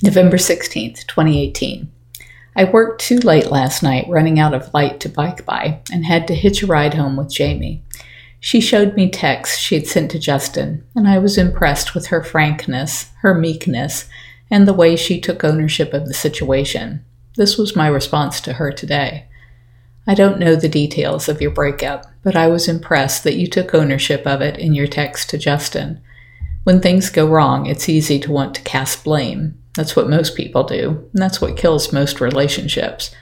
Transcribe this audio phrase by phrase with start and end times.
[0.00, 1.90] November 16th, 2018.
[2.54, 6.28] I worked too late last night running out of light to bike by and had
[6.28, 7.82] to hitch a ride home with Jamie.
[8.38, 12.22] She showed me texts she had sent to Justin, and I was impressed with her
[12.22, 14.08] frankness, her meekness,
[14.48, 17.04] and the way she took ownership of the situation.
[17.36, 19.26] This was my response to her today.
[20.06, 23.74] I don't know the details of your breakup, but I was impressed that you took
[23.74, 26.00] ownership of it in your text to Justin.
[26.62, 29.58] When things go wrong, it's easy to want to cast blame.
[29.78, 33.14] That's what most people do, and that's what kills most relationships.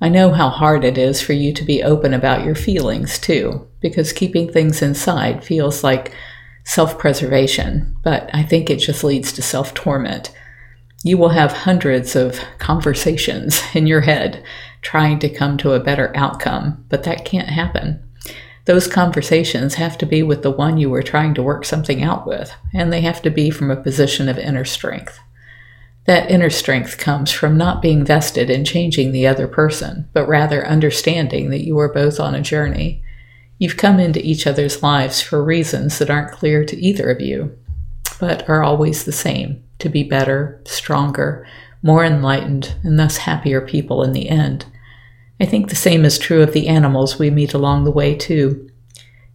[0.00, 3.68] I know how hard it is for you to be open about your feelings, too,
[3.78, 6.12] because keeping things inside feels like
[6.64, 10.34] self preservation, but I think it just leads to self torment.
[11.04, 14.42] You will have hundreds of conversations in your head
[14.82, 18.02] trying to come to a better outcome, but that can't happen.
[18.64, 22.26] Those conversations have to be with the one you were trying to work something out
[22.26, 25.20] with, and they have to be from a position of inner strength.
[26.06, 30.66] That inner strength comes from not being vested in changing the other person, but rather
[30.66, 33.02] understanding that you are both on a journey.
[33.58, 37.56] You've come into each other's lives for reasons that aren't clear to either of you,
[38.20, 41.46] but are always the same to be better, stronger,
[41.82, 44.66] more enlightened, and thus happier people in the end.
[45.40, 48.68] I think the same is true of the animals we meet along the way, too.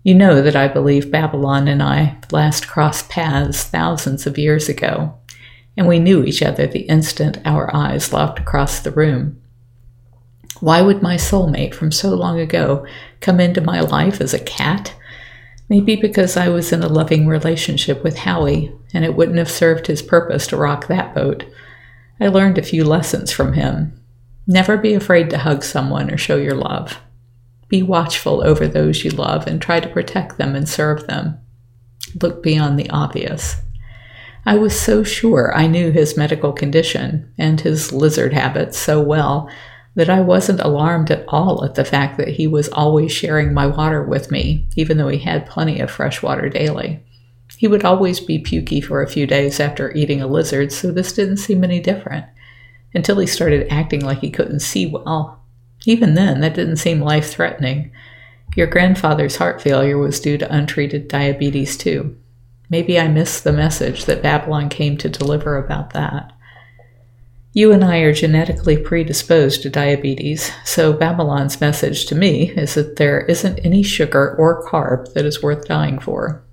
[0.03, 5.17] You know that I believe Babylon and I last crossed paths thousands of years ago,
[5.80, 9.41] and we knew each other the instant our eyes locked across the room.
[10.59, 12.86] Why would my soulmate from so long ago
[13.21, 14.94] come into my life as a cat?
[15.69, 19.88] Maybe because I was in a loving relationship with Howie, and it wouldn't have served
[19.88, 21.45] his purpose to rock that boat.
[22.19, 23.97] I learned a few lessons from him.
[24.45, 26.99] Never be afraid to hug someone or show your love.
[27.69, 31.39] Be watchful over those you love and try to protect them and serve them.
[32.21, 33.61] Look beyond the obvious.
[34.45, 39.49] I was so sure I knew his medical condition and his lizard habits so well
[39.95, 43.67] that I wasn't alarmed at all at the fact that he was always sharing my
[43.67, 47.03] water with me, even though he had plenty of fresh water daily.
[47.58, 51.11] He would always be pukey for a few days after eating a lizard, so this
[51.11, 52.25] didn't seem any different
[52.93, 55.43] until he started acting like he couldn't see well.
[55.85, 57.91] Even then, that didn't seem life threatening.
[58.55, 62.17] Your grandfather's heart failure was due to untreated diabetes, too.
[62.69, 66.31] Maybe I missed the message that Babylon came to deliver about that.
[67.52, 72.97] You and I are genetically predisposed to diabetes, so Babylon's message to me is that
[72.97, 76.43] there isn't any sugar or carb that is worth dying for.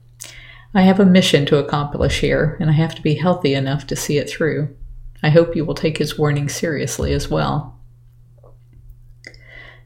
[0.74, 3.96] I have a mission to accomplish here, and I have to be healthy enough to
[3.96, 4.74] see it through.
[5.22, 7.75] I hope you will take his warning seriously as well.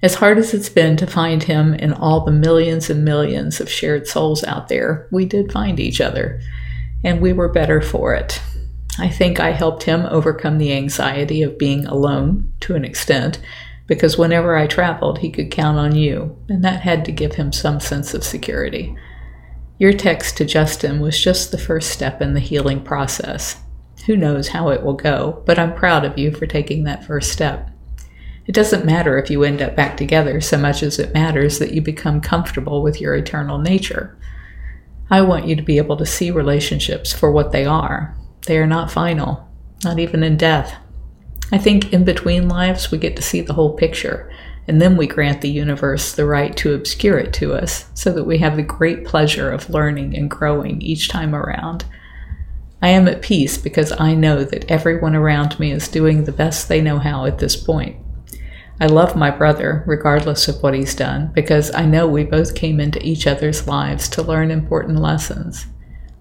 [0.02, 3.70] As hard as it's been to find him in all the millions and millions of
[3.70, 6.40] shared souls out there, we did find each other,
[7.04, 8.40] and we were better for it.
[8.98, 13.40] I think I helped him overcome the anxiety of being alone to an extent,
[13.86, 17.52] because whenever I traveled, he could count on you, and that had to give him
[17.52, 18.96] some sense of security.
[19.78, 23.60] Your text to Justin was just the first step in the healing process.
[24.06, 27.32] Who knows how it will go, but I'm proud of you for taking that first
[27.32, 27.69] step.
[28.50, 31.70] It doesn't matter if you end up back together so much as it matters that
[31.70, 34.18] you become comfortable with your eternal nature.
[35.08, 38.12] I want you to be able to see relationships for what they are.
[38.48, 39.48] They are not final,
[39.84, 40.74] not even in death.
[41.52, 44.28] I think in between lives we get to see the whole picture,
[44.66, 48.24] and then we grant the universe the right to obscure it to us so that
[48.24, 51.84] we have the great pleasure of learning and growing each time around.
[52.82, 56.68] I am at peace because I know that everyone around me is doing the best
[56.68, 57.96] they know how at this point.
[58.82, 62.80] I love my brother, regardless of what he's done, because I know we both came
[62.80, 65.66] into each other's lives to learn important lessons.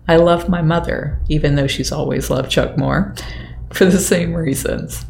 [0.09, 3.16] I love my mother, even though she's always loved Chuck more,
[3.74, 5.06] for the same reasons.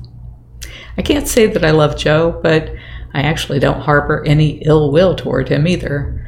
[0.95, 2.71] I can't say that I love Joe, but
[3.13, 6.18] I actually don't harbor any ill will toward him either.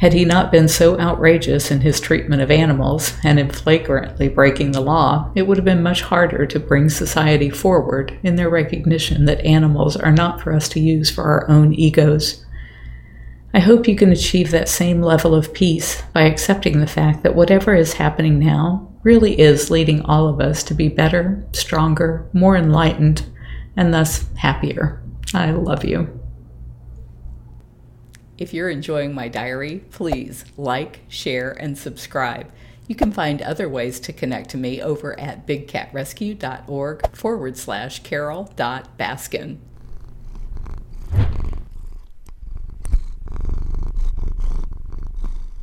[0.00, 4.72] Had he not been so outrageous in his treatment of animals and in flagrantly breaking
[4.72, 9.26] the law, it would have been much harder to bring society forward in their recognition
[9.26, 12.46] that animals are not for us to use for our own egos.
[13.52, 17.34] I hope you can achieve that same level of peace by accepting the fact that
[17.34, 22.56] whatever is happening now really is leading all of us to be better, stronger, more
[22.56, 23.26] enlightened,
[23.76, 25.02] and thus happier.
[25.34, 26.19] I love you.
[28.40, 32.50] If you're enjoying my diary, please like, share, and subscribe.
[32.88, 39.58] You can find other ways to connect to me over at bigcatrescue.org forward slash carole.baskin.